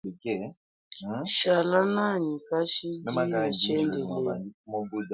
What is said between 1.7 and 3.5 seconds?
nʼanyi kashid ne